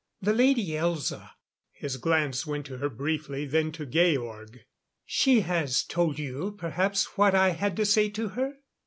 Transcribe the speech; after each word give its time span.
The 0.19 0.33
Lady 0.33 0.65
Elza" 0.69 1.29
His 1.73 1.97
glance 1.97 2.43
went 2.47 2.65
to 2.65 2.77
her 2.77 2.89
briefly, 2.89 3.45
then 3.45 3.71
to 3.73 3.85
Georg. 3.85 4.61
"She 5.05 5.41
has 5.41 5.83
told 5.83 6.17
you, 6.17 6.53
perhaps, 6.57 7.19
what 7.19 7.35
I 7.35 7.49
had 7.51 7.77
to 7.77 7.85
say 7.85 8.09
to 8.09 8.29
her?" 8.29 8.55